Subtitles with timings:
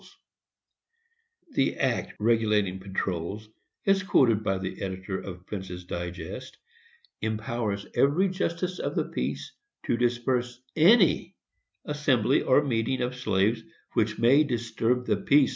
[1.51, 3.47] ]"The act regulating patrols,"
[3.85, 6.57] as quoted by the editor of Prince's Digest,
[7.21, 9.51] empowers every justice of the peace
[9.85, 11.35] to disperse ANY
[11.85, 13.61] assembly or meeting of slaves
[13.93, 15.49] which may disturb the peace, &c.